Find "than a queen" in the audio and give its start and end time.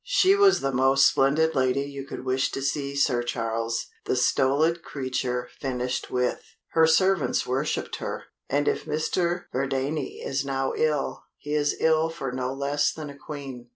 12.91-13.69